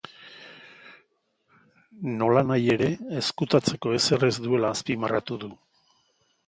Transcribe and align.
Nolanahi 2.13 2.73
ere, 2.75 2.89
ezkutatzeko 3.23 3.95
ezer 4.01 4.27
ez 4.31 4.35
duela 4.49 4.75
azpimarratu 4.79 5.41
du. 5.47 5.57